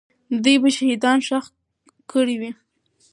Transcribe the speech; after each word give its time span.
دوی 0.43 0.57
به 0.61 0.69
شهیدان 0.77 1.17
ښخ 1.27 1.45
کړي 2.11 2.35
وي. 2.41 2.51